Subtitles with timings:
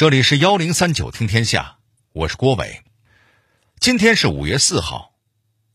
[0.00, 1.76] 这里是幺零三九听天下，
[2.14, 2.80] 我是郭伟。
[3.78, 5.12] 今天是五月四号，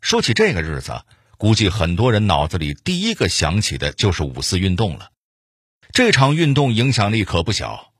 [0.02, 1.04] 说起这个日子，
[1.38, 5.12] 估计很多人脑子里第一个想起的就是五四运动了。
[5.92, 7.94] 这场运动影响力可不小，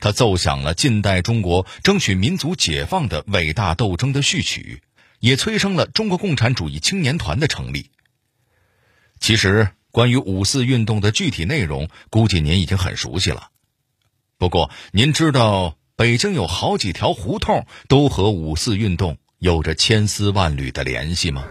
[0.00, 4.82] 它奏响了近代中国争取民族解放的伟大斗争的序曲，
[5.18, 7.90] 也催生了中国共产主义青年团的成立。
[9.18, 13.48] 其实，关于五四运动的具体内容，估计您已经很熟悉了。
[14.40, 21.44] 不过，您知道北京有好几条胡同都和五四运动有着千丝万缕的联系吗？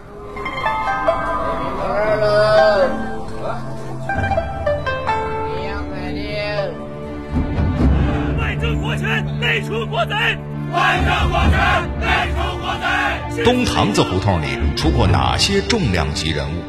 [13.44, 14.46] 东堂子胡同里
[14.76, 16.64] 出过哪些重量级人物？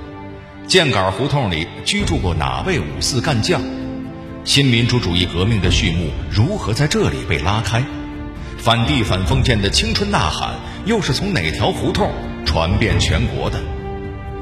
[0.68, 3.60] 箭杆胡同里居住过哪位五四干将？
[4.44, 7.84] 新民主主义革命的序幕如何在这里被拉开？
[8.58, 10.56] 反帝反封建的青春呐喊
[10.86, 12.10] 又是从哪条胡同
[12.44, 13.60] 传遍全国的？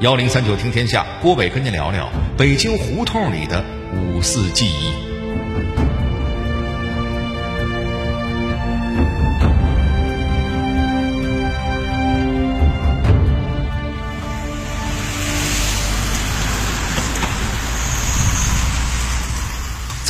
[0.00, 3.62] 幺零三九听天下，郭伟跟您聊聊北京胡同里的
[3.94, 5.89] 五四记忆。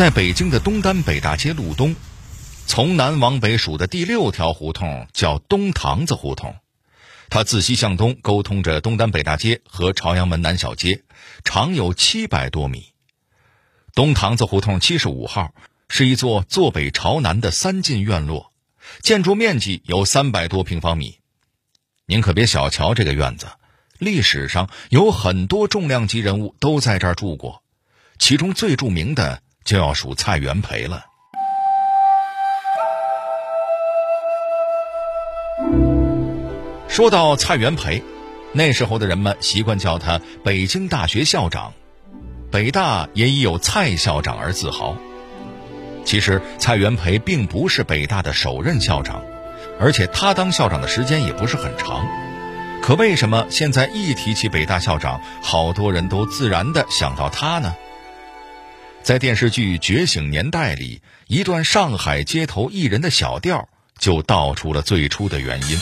[0.01, 1.95] 在北京的东单北大街路东，
[2.65, 6.57] 从南往北数的第六条胡同叫东堂子胡同，
[7.29, 11.03] 它自西向东沟通着东单北大街和朝阳门南小街，
[11.45, 12.95] 长有七百多米。
[13.95, 15.53] 东堂子胡同七十五号
[15.91, 18.55] 是一座坐北朝南的三进院落，
[19.03, 21.19] 建筑面积有三百多平方米。
[22.07, 23.49] 您可别小瞧这个院子，
[23.99, 27.63] 历史上有很多重量级人物都在这儿住过，
[28.19, 29.43] 其中最著名的。
[29.71, 31.05] 就要数蔡元培了。
[36.89, 38.03] 说到蔡元培，
[38.51, 41.73] 那时候的人们习惯叫他北京大学校长，
[42.51, 44.97] 北大也以有蔡校长而自豪。
[46.05, 49.23] 其实蔡元培并不是北大的首任校长，
[49.79, 52.05] 而且他当校长的时间也不是很长。
[52.83, 57.73] 可为什么现在一提起北大校长，好多人都自然的想到他呢？
[59.03, 63.69] 在电视剧《觉醒年代》里，一段上海街头艺人的小调
[63.99, 65.79] 就道出了最初的原因。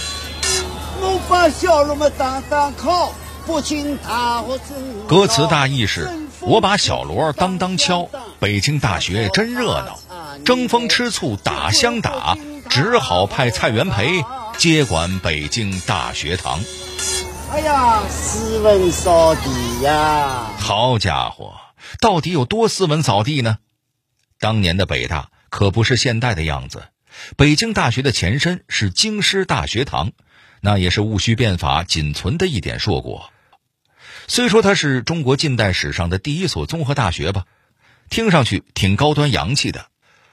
[1.00, 3.12] 我把小罗们当当靠，
[3.44, 4.58] 不请他和
[5.08, 6.08] 歌词大意是：
[6.40, 8.08] 我把小锣当当敲，
[8.38, 9.98] 北京大学真热闹，
[10.44, 12.38] 争风吃醋打相打，
[12.70, 14.24] 只好派蔡元培
[14.56, 16.60] 接管北京大学堂。
[17.52, 20.46] 哎呀，斯文扫地呀！
[20.58, 21.52] 好家伙！
[22.00, 23.58] 到底有多斯文扫地呢？
[24.38, 26.88] 当年的北大可不是现代的样子。
[27.36, 30.12] 北京大学的前身是京师大学堂，
[30.60, 33.32] 那也是戊戌变法仅存的一点硕果。
[34.28, 37.46] 虽说它是中国近代史上的第一所综合大学吧，
[38.10, 39.86] 听上去挺高端洋气的。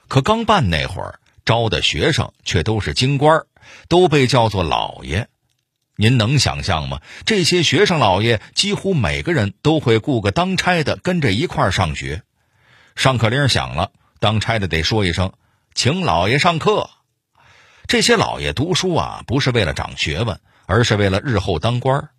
[0.06, 3.44] 可刚办那会儿，招的学生却都是京官，
[3.88, 5.28] 都被叫做老爷。
[5.96, 7.00] 您能想象吗？
[7.24, 12.22] 这些学生老爷几乎每个人都会雇个当差的跟着一块儿上学。
[12.94, 15.32] 上课铃响了，当差的得说一声
[15.74, 16.90] ：“请老爷上课。”
[17.88, 22.10] 这些老爷读书啊，不是为了长学问，而是为了日后当官。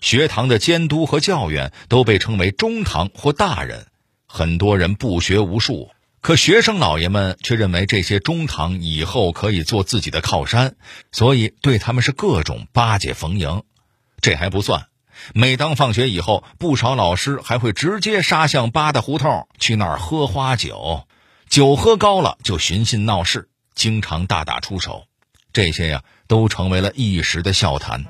[0.00, 3.86] 学堂的监督和教员都被称为中堂或大人，
[4.26, 5.90] 很多人不学无术。
[6.24, 10.74] 可学生老爷们却认为这些中堂以后可以做自己的靠山，
[11.12, 13.62] 所以对他们是各种巴结逢迎。
[14.22, 14.86] 这还不算，
[15.34, 21.06] 每当放学以后，不少老师还会直接杀向八大胡同去那儿喝花酒，
[21.50, 25.04] 酒喝高了就寻衅闹事，经常大打出手。
[25.52, 28.02] 这些呀，都成为了一时的笑谈。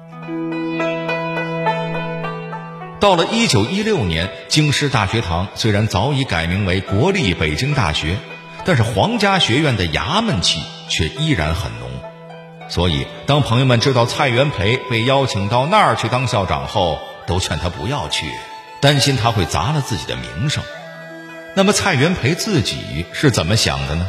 [3.05, 8.17] 到了一九一六年，京师大学堂虽然早已改名为国立北京大学，
[8.65, 11.91] 但是皇家学院的衙门气却依然很浓。
[12.71, 18.25] 所以，当朋友们知道蔡元培被邀请到那儿去当校长后，都劝他不要去，
[18.81, 20.65] 担心他会砸了自己的名声。
[21.55, 24.07] 那么，蔡元培自己是怎么想的呢？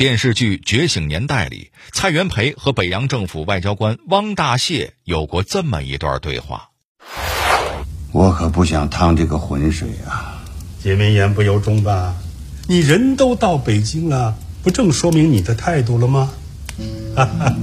[0.00, 6.70] 电视剧《觉醒年代》里，蔡元培和北洋政府外交官汪大燮有过这么一段对话
[8.10, 10.40] ：“我可不想趟这个浑水啊！
[10.82, 12.14] 解民言不由衷吧？
[12.66, 16.30] 你人都到北京了，不正说明你的态度了吗？”
[17.14, 17.54] 哈哈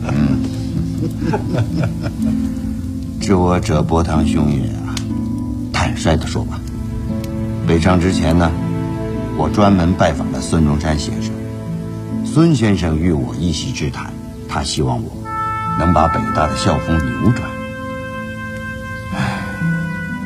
[1.32, 1.90] 哈哈
[3.20, 4.94] 知我者波涛汹涌啊！
[5.74, 6.62] 坦率的说吧，
[7.68, 8.52] 北上之前呢，
[9.40, 11.34] 我专门拜访了孙中山先生。
[12.38, 14.14] 孙先生与我一席之谈，
[14.48, 15.12] 他希望我
[15.80, 17.50] 能把北大的校风扭转，
[19.16, 19.40] 唉，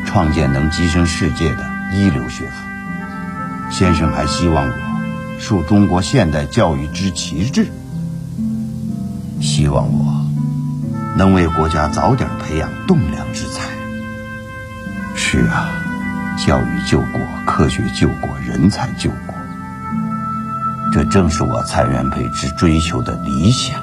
[0.05, 3.71] 创建能跻身世界的一流学府。
[3.71, 4.73] 先生还希望我
[5.39, 7.67] 树中国现代教育之旗帜，
[9.39, 10.25] 希望我
[11.15, 13.69] 能为国家早点培养栋梁之才。
[15.15, 15.81] 是啊，
[16.45, 19.30] 教育救国，科学救国，人才救国。
[20.91, 23.81] 这正是我蔡元培之追求的理想。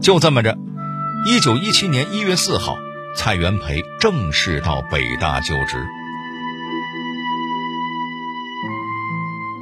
[0.00, 0.56] 就这么着，
[1.26, 2.78] 一九一七年一月四号，
[3.14, 5.86] 蔡元培正式到北大就职。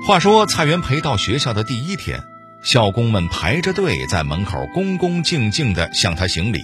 [0.06, 2.22] 话说，蔡元培到学校的第一天，
[2.62, 6.60] 校工们排着队在门口恭恭敬敬地向他行礼。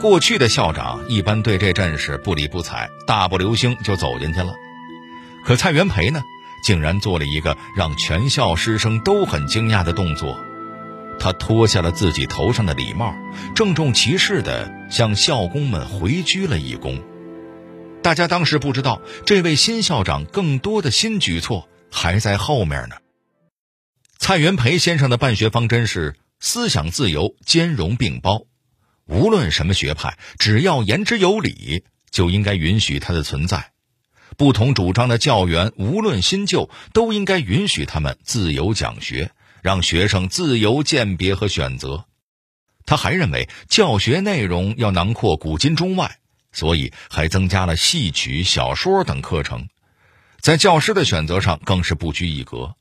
[0.00, 4.54] 过去的校长一般对这阵势不理不睬，大步流星就走进去了。
[5.44, 6.22] 可蔡元培呢？
[6.62, 10.38] 竟然做了一个让全校师生都很惊讶的动作，
[11.18, 13.14] 他脱下了自己头上的礼帽，
[13.54, 17.02] 郑重其事地向校工们回鞠了一躬。
[18.02, 22.96] 大家当时不知道，这位新校长更多的新举措还在后面呢。
[24.18, 28.42] 蔡元培先生的办学方针是思想自由，兼容并包，
[29.06, 33.72] 无论什么学派，只要言之有理，就应该允许它的存在。
[34.36, 39.32] 不同主张的教员，无论新旧，都应该允许他们自由讲学，
[39.62, 42.04] 让学生自由鉴别和选择。
[42.86, 46.18] 他还认为教学内容要囊括古今中外，
[46.52, 49.68] 所以还增加了戏曲、小说等课程。
[50.40, 52.74] 在教师的选择上更是不拘一格。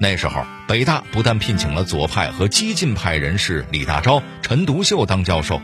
[0.00, 5.60] 那时候，北大不但聘请了左派和激进派人士李大钊、陈独秀当教授。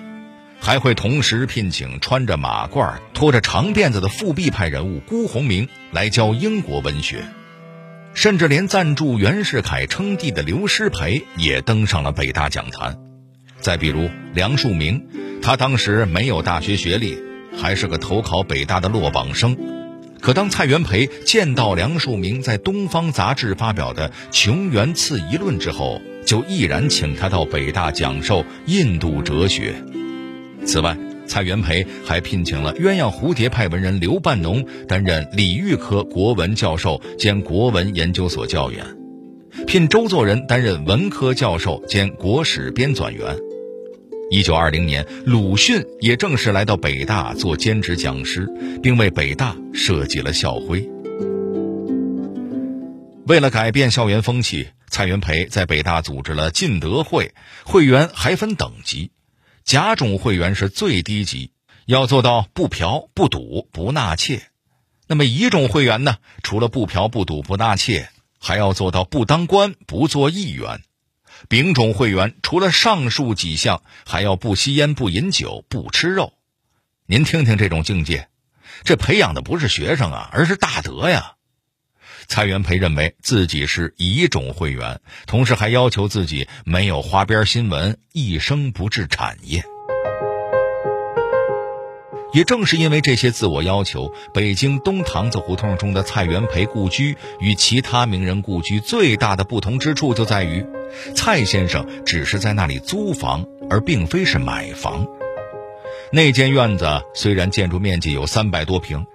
[0.66, 7.22] 还会同时聘请穿着马褂、拖着长辫子的复辟派人物辜鸿铭来教英国文学，
[8.14, 12.98] 甚至连赞助袁世凯称帝的刘师培也登上了北大讲坛。
[13.60, 15.04] 再比如梁漱溟，
[15.40, 17.16] 他当时没有大学学历，
[17.56, 19.56] 还是个投考北大的落榜生。
[20.20, 29.72] 可当蔡元培见到梁漱溟在《东方》杂志发表的《穷源次疑论》之后，就毅然请他到北大讲授印度哲学。
[30.66, 38.84] 此外，蔡元培还聘请了鸳鸯蝴蝶派文人刘半农担任礼育科国文教授兼国文研究所教员，
[39.66, 43.36] 聘周作人担任文科教授兼国史编纂员。
[44.28, 48.48] 一九二零年，鲁迅也正式来到北大做兼职讲师，
[48.82, 50.90] 并为北大设计了校徽。
[53.28, 57.32] 为了改变校园风气，蔡元培在北大组织了进德会，
[57.64, 59.12] 会员还分等级。
[59.66, 61.50] 甲种会员是最低级，
[61.86, 64.38] 要做到不嫖、不赌、不纳妾；
[65.08, 66.18] 那么乙种会员呢？
[66.44, 68.08] 除了不嫖、不赌、不纳妾，
[68.38, 70.78] 还要做到不当官、不做议员；
[71.48, 76.34] 丙种会员除了上述几项，还要不吸烟、不饮酒、不吃肉。
[77.06, 78.28] 您听听这种境界，
[78.84, 81.35] 这培养的不是学生啊，而是大德呀！
[82.28, 89.64] 蔡元培认为自己是乙种会员，同时还要求自己没有花边新闻，一生不置产业。
[92.32, 100.66] 也正是因为这些自我要求，北京东堂子胡同中的蔡元培故居与其他名人故居最大的不同之处就在于，
[101.14, 105.06] 蔡先生只是在那里租房，而并非是买房。
[106.12, 109.06] 那间院子虽然建筑面积有三百多平。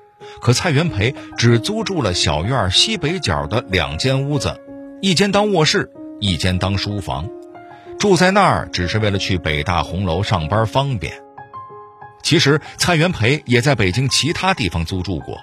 [0.41, 4.59] 可蔡元培只租住了小院西北角的两间屋子，
[4.99, 7.29] 一间当卧室，一间当书房。
[7.99, 11.13] 住在那儿只是为了去北大红楼上班方便。
[12.23, 15.37] 其实蔡元培也在北京其他地方租住过，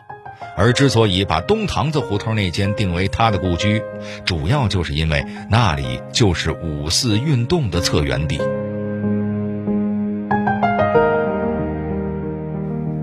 [0.57, 3.81] 而之所以把东堂子胡同那间定为他的故居，
[4.25, 8.39] 主要就是因为那里就是五四运动的策源地。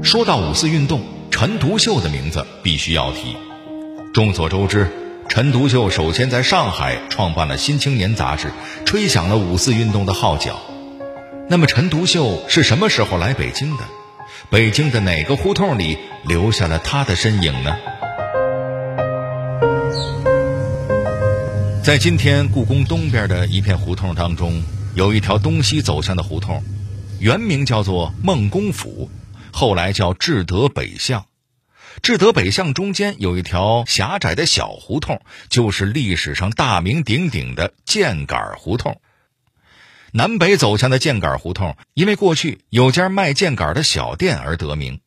[0.03, 1.14] 说到五四运动。
[1.37, 3.35] 陈独秀的名字必须要提。
[4.13, 4.89] 众所周知，
[5.27, 8.53] 陈独秀首先在上海创办了《新青年》杂志，
[8.85, 10.61] 吹响了五四运动的号角。
[11.49, 13.83] 那么，陈独秀是什么时候来北京的？
[14.49, 17.75] 北京的哪个胡同里留下了他的身影呢？
[21.83, 24.63] 在今天故宫东边的一片胡同当中，
[24.93, 26.63] 有一条东西走向的胡同，
[27.19, 29.09] 原名叫做孟公府。
[29.57, 31.27] 后来叫志德北巷，
[32.01, 38.99] 志德北巷中间有一条狭窄的小胡同，就是历史上大名鼎鼎的箭杆胡同。
[40.11, 44.99] 南北走向的箭杆胡同，因为过去有家卖箭杆的小店而得名。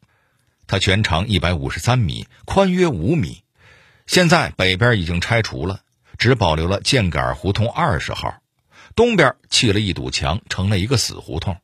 [0.66, 3.42] 它全长一百五十三米，宽约五米。
[4.06, 5.80] 现在北边已经拆除了，
[6.16, 8.38] 只保留了箭杆胡同二十号，
[8.96, 11.58] 东边砌了一堵墙，成了一个死胡同。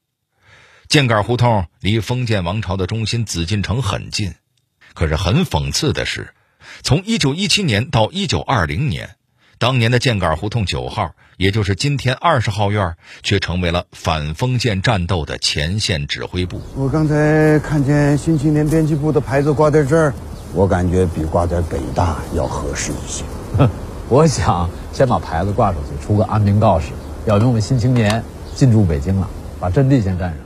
[0.95, 4.35] 箭杆胡同离封建王朝的中心紫禁城很近，
[4.95, 6.33] 可是很讽刺的是，
[6.85, 9.17] 从一九一七年到一九二零年，
[9.59, 16.61] 当年的箭杆胡同九号，也就是今天二十号院，却成为了反封建战斗的前线指挥部。
[16.77, 20.15] 我刚才看见《新青年》编辑部的牌子挂在这儿，
[20.53, 23.25] 我感觉比挂在北大要合适一些。
[23.59, 23.69] 哼，
[24.09, 26.91] 我想先把牌子挂出去，出个安民告示，
[27.25, 28.23] 表明我们《新青年》
[28.57, 30.39] 进驻北京了，把阵地先占上。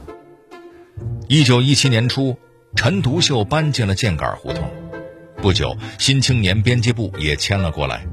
[1.30, 2.38] 一九一七年初，
[2.74, 4.70] 陈独秀搬进了箭杆胡同，
[5.42, 8.06] 不久，《新青年》编辑部也迁了过来。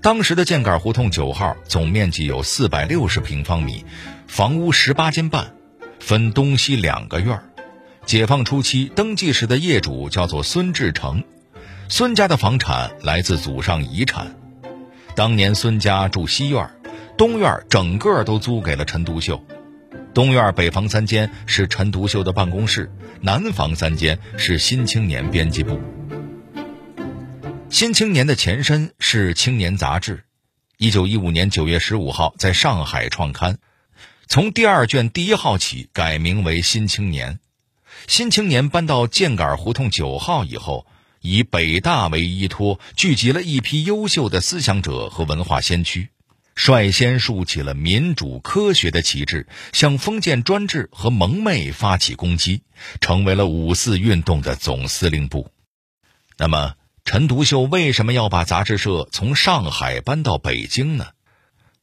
[0.00, 3.84] 当时的箭杆胡同九号总面积有四百六十平方米，
[4.28, 5.56] 房屋十八间半，
[5.98, 7.50] 分东西两个院儿。
[8.04, 11.24] 解放初期，登记时的业主叫做孙志成，
[11.88, 14.36] 孙家的房产来自祖上遗产。
[15.16, 16.70] 当年孙家住西院，
[17.18, 19.44] 东院整个都租给了陈独秀。
[20.16, 25.74] 东院北房三间是陈独秀的办公室，南房三间是《新青年》编辑部。
[27.68, 30.24] 《新青年》的前身是《青年》杂志，
[30.78, 33.58] 一九一五年九月十五号在上海创刊，
[34.26, 37.32] 从第二卷第一号起改名为《新青年》。
[38.06, 40.86] 《新青年》搬到箭杆胡同九号以后，
[41.20, 46.08] 以北大为依托，聚集了一批优秀的思想者和文化先驱。
[46.56, 52.62] 率先竖起了民主科学的旗帜，向封建专制和蒙昧发起攻击，
[53.00, 55.52] 成为了五四运动的总司令部。
[56.38, 61.08] 那么，陈独秀为什么要把杂志社从上海搬到北京呢？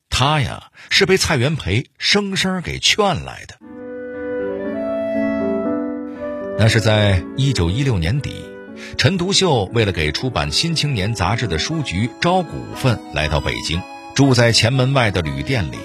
[0.09, 3.57] 他呀，是被蔡元培生生给劝来的。
[6.57, 8.43] 那是在一九一六年底，
[8.97, 13.81] 陈独秀为了给出版《新青年》杂志的书局招股份，来到北京。
[14.15, 15.77] 住在前门外的旅店里，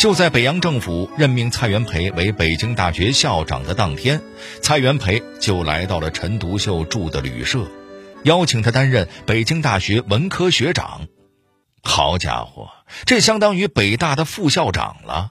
[0.00, 4.20] 就在北洋政府任命蔡元培为北京大学校长的当天，
[4.60, 7.70] 蔡元培就来到了陈独秀住的旅社，
[8.24, 11.06] 邀请他担任北京大学文科学长。
[11.84, 12.68] 好家伙，
[13.04, 15.30] 这相当于北大的副校长了。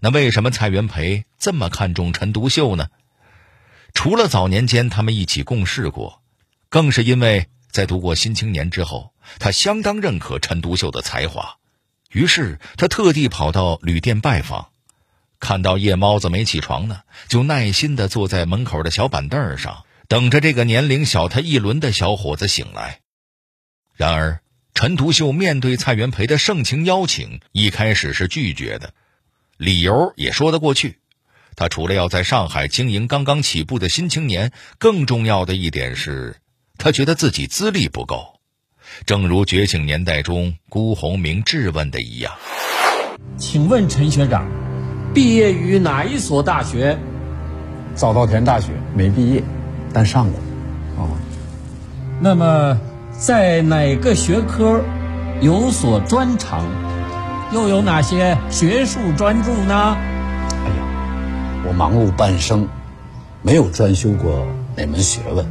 [0.00, 2.88] 那为什么蔡元培这么看重陈独秀呢？
[3.94, 6.22] 除了早年间他们一起共事过，
[6.68, 7.46] 更是因为。
[7.72, 11.56] 在读过《新青年》之后，他相当认可陈独秀的才华，
[12.10, 14.70] 于是他特地跑到旅店拜访。
[15.38, 23.00] 看到夜猫子没起床呢，就耐心地坐在门口的小板凳上，等着这个年龄小他一轮的小伙子醒来。
[23.96, 24.40] 然而，
[24.74, 28.92] 陈独秀面对蔡元培的盛情邀请，一开始是拒绝的，
[29.56, 30.98] 理由也说得过去。
[31.56, 36.36] 他除了要在上海经营刚刚起步的《新青年》，更重要的一点是。
[36.78, 38.29] 他觉得自己资历不够，
[39.06, 42.32] 正如《觉醒年代》中辜鸿铭质问的一样
[43.36, 44.46] ：“请问陈学长，
[45.14, 46.96] 毕业于哪一所大学？”
[47.94, 49.42] 早稻田大学没毕业，
[49.92, 50.40] 但上过。
[50.96, 51.08] 哦，
[52.20, 52.78] 那么
[53.18, 54.82] 在哪个学科
[55.40, 56.64] 有所专长？
[57.52, 59.96] 又有哪些学术专著呢？
[59.96, 62.68] 哎呀，我忙碌半生，
[63.42, 65.44] 没有专修过哪门学问。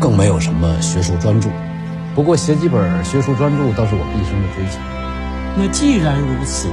[0.00, 1.48] 更没有什么学术专著，
[2.18, 4.80] 不过写几本学术专著倒是我毕生的追求。
[5.56, 6.68] 那既然如此，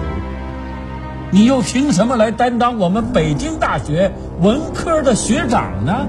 [1.30, 6.08] 你又凭什么来担当我们北京大学文科的学长呢？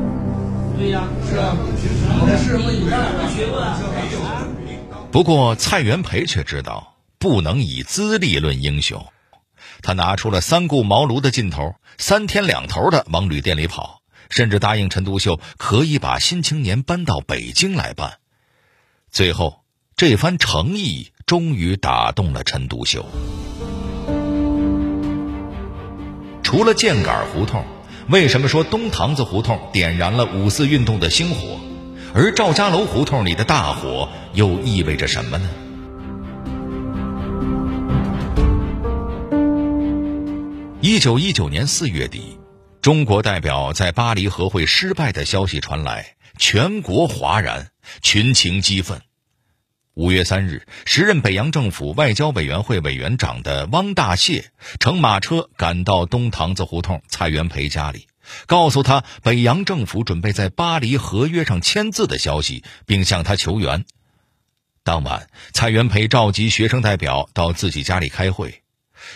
[0.78, 5.10] 对呀，是啊，我们是以大学问。
[5.10, 9.04] 不过蔡元培却知道不能以资历论英雄，
[9.82, 14.00] 他拿出了三顾茅庐的劲头，三天两头的往旅店里跑。
[14.30, 18.14] 甚至答应陈独秀可以把《新青年》搬到北京来办。
[19.16, 19.62] 最后，
[19.96, 23.02] 这番诚意终于打动了陈独秀。
[26.42, 27.64] 除了箭杆胡同，
[28.10, 31.58] 为什么说东堂子胡同点燃了五四运动的星火，
[32.12, 35.48] 而赵家楼胡同里的大火又意味着什么呢？
[40.82, 42.36] 一九一九年四月底。
[42.82, 47.70] 中国代表在巴黎和会失败的消息传来，全国哗然，
[48.00, 49.00] 群情激愤。
[49.96, 54.44] 五月三日，时任北洋政府外交委员会委员长的汪大燮
[54.78, 58.06] 乘马车赶到东堂子胡同蔡元培家里，
[58.44, 63.86] 告诉他北洋政府准备在巴黎合约上签字的消息，并向他求援。
[64.84, 68.60] 当晚，蔡元培召集学生代表到自己家里开会。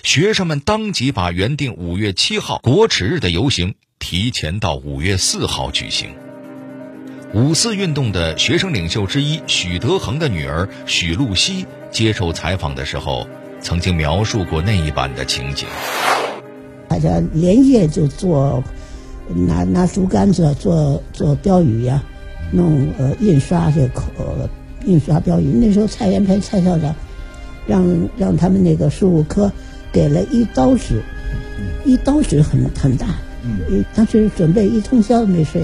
[0.02, 6.29] 学生们当即把原定五月七号国耻日的游行提前到五月四号举行。
[7.32, 13.28] 五四运动的学生领袖之一许德衡的女儿许露西接受采访的时候，
[13.60, 15.68] 曾经描述过那一版的情景。
[16.88, 18.64] 大家连夜就做，
[19.28, 22.02] 拿拿竹竿子做做标语呀，
[22.50, 24.10] 弄呃印刷这口
[24.84, 25.44] 印刷标语。
[25.44, 26.96] 那时候蔡元培蔡校长
[27.64, 29.52] 让让他们那个事务科
[29.92, 31.00] 给了一刀纸，
[31.84, 33.06] 一刀纸很很大，
[33.44, 35.62] 嗯，当时准备一通宵没睡。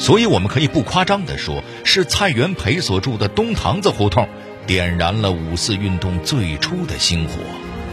[0.00, 4.26] 所以我们可以不夸张地说，是蔡元培所住的东堂子胡同，
[4.66, 7.34] 点燃了五四运动最初的星火。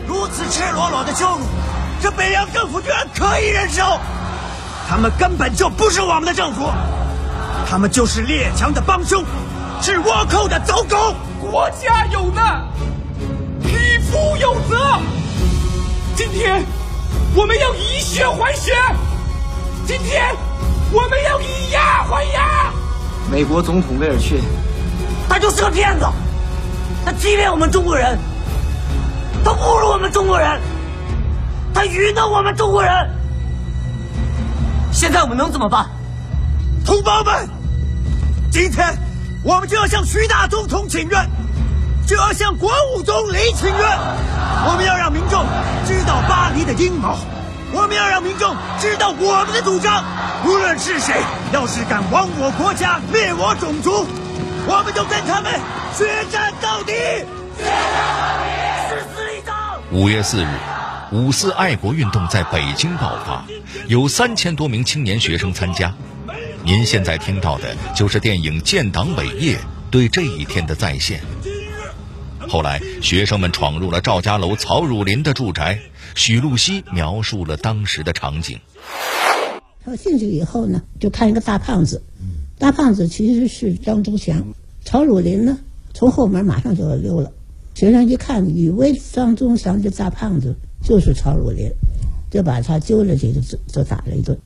[0.07, 1.45] 如此赤裸裸的羞辱，
[2.01, 3.83] 这北洋政府居然可以忍受？
[4.87, 6.69] 他们根本就不是我们的政府，
[7.69, 9.25] 他们就是列强的帮凶，
[9.81, 11.13] 是倭寇的走狗。
[11.41, 12.65] 国家有难，
[13.61, 14.97] 匹夫有责。
[16.15, 16.63] 今天，
[17.35, 18.71] 我们要以血还血。
[19.85, 20.47] 今天。
[20.91, 22.74] 我们要以牙还牙。
[23.29, 24.41] 美国总统威尔逊，
[25.27, 26.06] 他就是个骗子，
[27.06, 28.17] 他欺骗我们中国人，
[29.44, 30.62] 他侮辱我们中国人，
[31.74, 32.91] 他愚弄我们中国人。
[34.91, 35.86] 现在我们能怎么办？
[36.86, 37.50] 同胞们，
[38.50, 38.98] 今天
[39.44, 41.29] 我们就要向徐大总统请愿，
[42.08, 43.77] 就要向国务总理请愿，
[44.65, 45.46] 我们要让民众
[45.86, 47.17] 知道巴黎的阴谋。
[47.74, 50.03] 我们要让民众知道我们的主张，
[50.45, 51.13] 无论是谁，
[51.51, 54.07] 要是敢亡我国家、灭我种族，
[54.65, 55.51] 我们就跟他们
[55.97, 56.93] 决战到底，
[57.57, 58.50] 决战到底，
[58.89, 59.53] 誓死一战。
[59.91, 60.47] 五月四日，
[61.12, 63.43] 五四爱国运动在北京爆发，
[63.88, 65.93] 有三千多名青年学生参加。
[66.63, 69.55] 您现在听到的就是电影《建党伟业》
[69.91, 71.21] 对这一天的再现。
[72.47, 75.79] 后来，学生们闯入了赵家楼曹汝霖的住宅。
[76.15, 78.59] 许露西描述了当时的场景。
[79.83, 82.01] 他进去以后呢，就看一个大胖子，
[82.57, 84.45] 大胖子其实是张宗祥，
[84.83, 85.57] 曹汝霖呢
[85.93, 87.31] 从后门马上就要溜了。
[87.73, 91.72] 学生一看，以为张宗祥这大胖子就是曹汝霖，
[92.29, 94.37] 就把他揪着去就就打了一顿。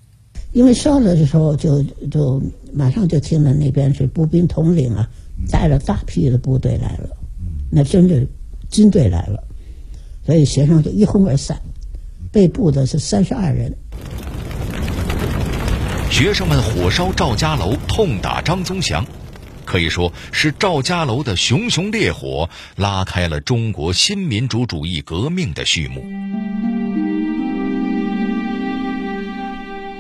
[0.52, 2.41] 因为烧了的时候，就就
[2.74, 5.10] 马上就听到那边是步兵统领啊，
[5.50, 7.10] 带了大批的部队来了，
[7.71, 8.28] 那真的
[8.69, 9.43] 军队来了。
[10.26, 11.62] 所以学生就一哄而散，
[12.32, 13.76] 被捕的是三十二人。
[16.12, 19.06] 学生们火烧赵家楼，痛打张宗祥，
[19.66, 26.06] 可以说是赵家楼的熊熊烈火拉开了中国新民主主义革命的序幕。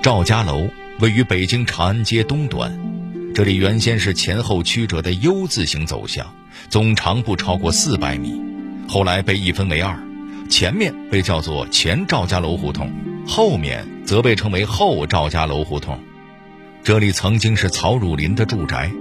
[0.03, 2.77] 赵家楼位于北京长安街东端，
[3.33, 6.31] 这里原先是前后曲折的 U 字形走向，
[6.69, 8.39] 总长不超过四百米，
[8.87, 10.10] 后来被一分为二。
[10.51, 12.91] 前面被叫做前赵家楼胡同，
[13.25, 15.97] 后面则被称为后赵家楼胡同。
[16.83, 18.91] 这里曾经是曹汝霖的住宅。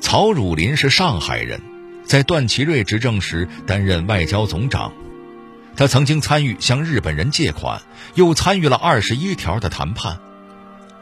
[0.00, 1.60] 曹汝霖是上海人，
[2.04, 4.90] 在段祺瑞执政时担任外交总长。
[5.76, 7.82] 他曾经参与向日本人借款，
[8.14, 10.18] 又参与了二十一条的谈判。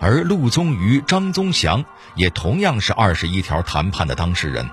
[0.01, 1.85] 而陆宗舆、张宗祥
[2.17, 4.69] 也同样是二十一条谈判的当事人。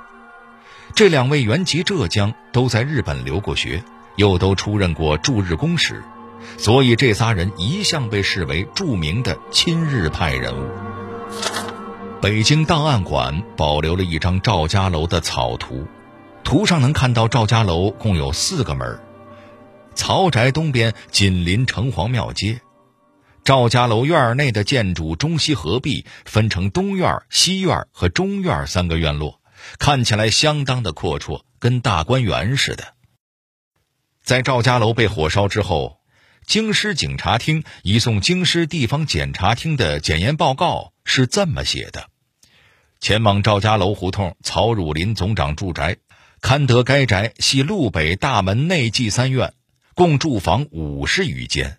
[0.95, 3.84] 这两位原籍浙江，都在日本留过学。
[4.15, 6.04] 又都出任过驻日公使，
[6.58, 10.69] 所以这仨人一向被视为著名的亲日派人物。
[12.21, 15.86] 北京档案馆保留了一张赵家楼的草图，
[16.43, 18.99] 图上能看到赵家楼共有四个门，
[19.93, 22.62] 曹宅东边紧邻城隍庙街，
[23.43, 29.39] 赵家楼院内的建筑中西合璧，分成东院、西院和中院三个院落，
[29.78, 32.94] 看起来相当的阔绰，跟大观园似的。
[34.25, 35.99] 在赵家楼被火烧之后，
[36.47, 42.07] 京师警察厅移送京师地方检察厅的检验报告是这么写的：
[42.99, 45.97] 前往赵家楼胡同曹汝霖总长住宅，
[46.41, 49.53] 勘得该宅系路北大门内记三院，
[49.93, 51.77] 共住房五十余间。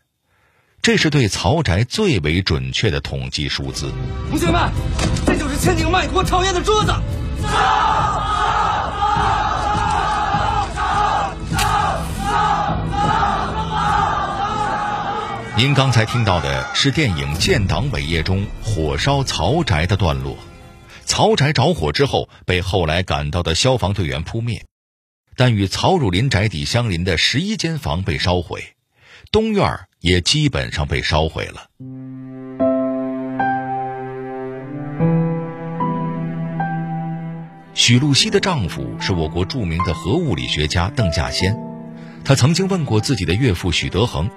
[0.80, 3.90] 这是对曹宅最为准确的统计数字。
[4.30, 4.70] 同学们，
[5.26, 6.92] 这就是千景卖国讨厌的桌子。
[15.58, 20.36] 您刚才听到的是电影《建党伟业》中火烧曹宅的段落。
[21.06, 24.66] 曹宅着火之后，被后来赶到的消防队员扑灭，
[25.34, 28.74] 但与曹汝霖宅邸相邻的十一间房被烧毁，
[29.32, 31.68] 东院也基本上被烧毁了。
[37.72, 41.56] 许露西的丈夫是我国著名的核物理学家邓稼先，
[42.26, 44.28] 他曾经问过自己的岳父许德衡。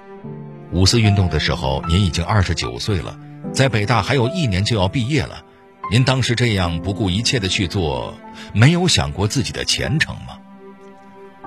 [0.72, 3.18] 五四运动的时候，您已经二十九岁了，
[3.52, 5.42] 在北大还有一年就要毕业了，
[5.90, 8.14] 您当时这样不顾一切的去做，
[8.54, 10.38] 没有想过自己的前程吗？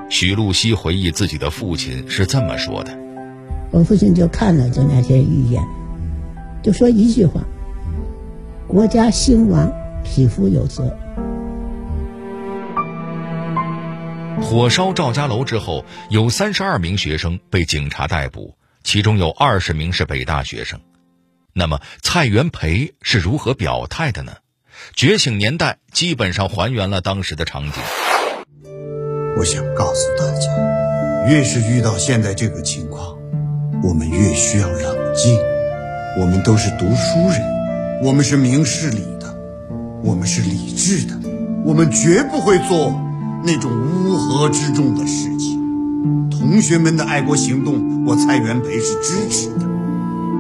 [0.10, 2.94] 许露西回忆自己的父亲是这么说的
[3.72, 5.64] ：“我父亲就看了就那些预言，
[6.62, 7.42] 就说一句话：
[8.68, 9.72] 国家兴亡，
[10.04, 10.94] 匹夫有责。”
[14.42, 20.80] 火烧赵家楼之后，有三十二名学生被警察逮捕，其中有二十名是北大学生。
[21.54, 24.34] 那么蔡元培是如何表态的呢？
[24.96, 27.74] 觉醒年代基本上还原了当时的场景。
[29.38, 30.50] 我想告诉大家，
[31.30, 33.18] 越是遇到现在这个情况，
[33.84, 35.38] 我们越需要冷静。
[36.20, 39.36] 我们都是读书人，我们是明事理的，
[40.04, 41.20] 我们是理智的，
[41.66, 43.00] 我们绝不会做
[43.44, 45.63] 那种乌合之众的事情。
[46.30, 49.66] 同学们的爱国行动，我蔡元培是支持的。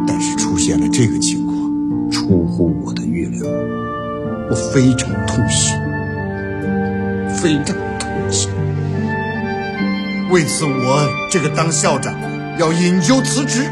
[0.06, 3.50] 但是出现了这个情况，出乎我的预料，
[4.50, 5.74] 我非常痛心，
[7.38, 8.50] 非常痛心。
[10.30, 12.14] 为此，我这个当校长
[12.60, 13.64] 要引咎辞职。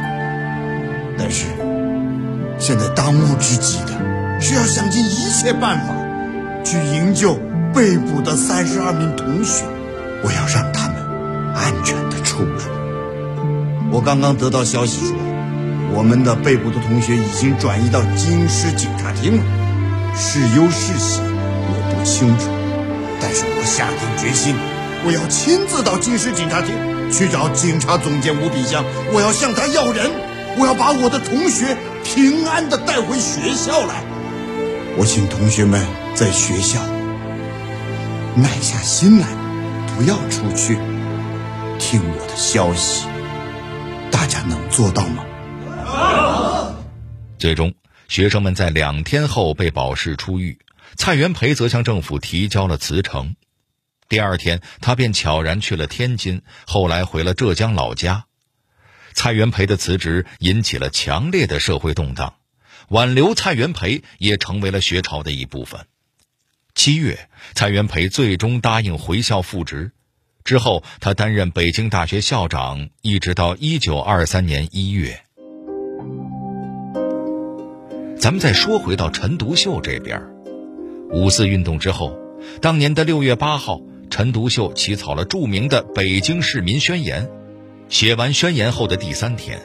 [1.17, 1.45] 但是，
[2.57, 5.93] 现在当务之急的是要想尽一切办法
[6.63, 7.37] 去营救
[7.73, 9.65] 被捕的三十二名同学，
[10.23, 10.95] 我要让他们
[11.55, 12.59] 安全的出路。
[13.91, 15.15] 我刚刚得到消息说，
[15.93, 19.43] 我们的被捕的同学已经转移到京师警察厅了，
[20.15, 22.47] 是忧是喜我不清楚，
[23.21, 24.55] 但是我下定决心。
[25.03, 26.75] 我要亲自到京师警察厅
[27.11, 30.09] 去找警察总监吴炳湘，我要向他要人，
[30.57, 34.03] 我要把我的同学平安的带回学校来。
[34.97, 35.81] 我请同学们
[36.13, 36.79] 在学校
[38.35, 39.27] 耐下心来，
[39.97, 40.77] 不要出去，
[41.81, 43.07] 听我的消息。
[44.11, 45.25] 大家能做到吗？
[47.39, 47.73] 最终，
[48.07, 50.59] 学生们在两天后被保释出狱，
[50.95, 53.35] 蔡元培则向政府提交了辞呈。
[54.07, 58.25] 第二天，他便悄然去了天津，后来回了浙江老家。
[59.13, 62.35] 蔡元培的辞职引起了强烈的社会动荡，
[62.89, 65.87] 挽留蔡元培也成为了学潮的一部分。
[66.75, 69.91] 七月，蔡元培最终答应回校复职，
[70.43, 75.19] 之后他担任北京大学校长，一直到一九二三年一月。
[78.17, 80.21] 咱们再说回到陈独秀这边，
[81.11, 82.15] 五四运动之后，
[82.61, 83.79] 当年的六月八号。
[84.09, 87.25] 陈独秀起草了著名的《北京市民宣言》，
[87.87, 89.57] 写完宣言后的第三天，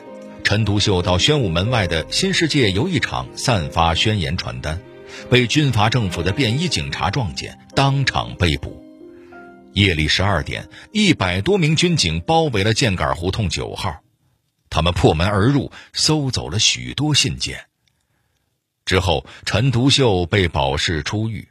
[0.45, 4.81] 陈独秀到宣武门外的新世界游艺场散发宣言传单，
[5.29, 8.86] 被军阀政府的便衣警察撞见，当场被捕。
[9.77, 14.01] 夜里十二点，一百多名军警包围了箭杆胡同九号，
[14.71, 17.67] 他们破门而入，搜走了许多信件。
[18.87, 21.49] 之后，陈独秀被保释出狱。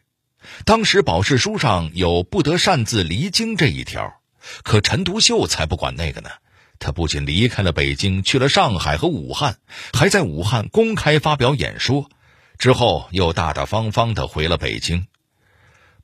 [0.66, 4.16] 当时保释书上有不得擅自离京这一条，
[4.64, 6.32] 可陈独秀才不管那个呢。
[6.80, 9.60] 他不仅离开了北京，去了上海和武汉，
[9.94, 12.10] 还在武汉公开发表演说，
[12.58, 15.06] 之后又大大方方的回了北京。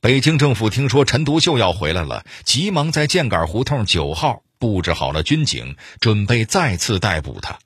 [0.01, 7.59] 北京政府听说陈独秀要回来了，急忙在箭杆胡同九号布置好了军警，准备再次逮捕他。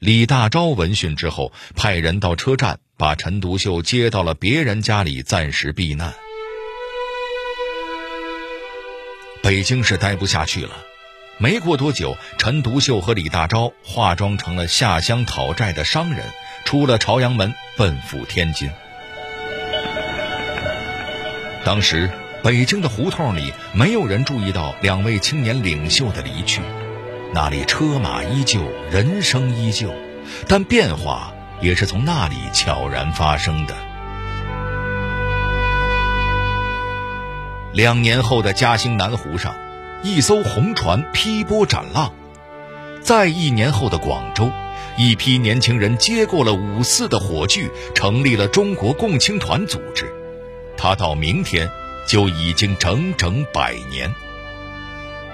[0.00, 2.80] 李大钊闻讯之后，派人到车站。
[2.98, 6.14] 把陈独秀接到了别人家里暂时避难。
[9.42, 10.70] 北京是待不下去了，
[11.36, 16.24] 没过多久，陈独秀和李大钊化妆成了下乡讨债的商人，
[16.64, 18.70] 出了朝阳门，奔赴天津。
[21.66, 22.08] 当时，
[22.44, 26.62] 北京的胡同里没有人注意到两位青年领袖的离去，
[27.34, 29.92] 那里车马依旧，人生依旧，
[30.46, 31.32] 但变化。
[31.60, 33.74] 也是从那里悄然发生的。
[37.72, 39.56] 两年后的嘉兴南湖上，
[40.02, 42.12] 一艘红船劈波斩浪；
[43.00, 44.52] 再一年后的广州，
[44.98, 50.12] 一批年轻人接过了五四的火炬，成立了中国共青团组织。
[50.86, 51.68] 他到明天
[52.06, 54.14] 就已经整整百年。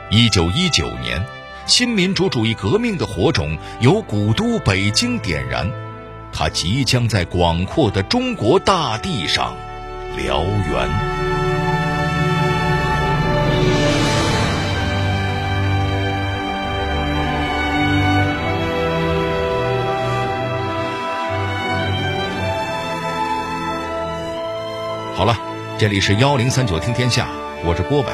[0.09, 1.23] 一九一九年，
[1.67, 5.71] 新民主主义革命的火种由古都北京点燃。
[6.33, 9.55] 它即将在广阔的中国大地上
[10.17, 11.32] 燎原。
[25.23, 25.39] 好了，
[25.79, 27.29] 这里是幺零三九听天下，
[27.65, 28.07] 我是郭伟。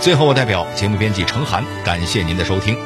[0.00, 2.76] 最后，我代表节目编辑程涵，感谢您的收听。